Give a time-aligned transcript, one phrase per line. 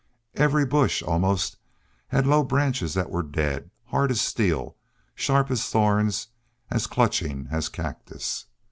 [0.33, 1.57] Every bush, almost,
[2.07, 4.75] had low branches that were dead, hard as steel,
[5.13, 6.29] sharp as thorns,
[6.71, 8.45] as clutching as cactus.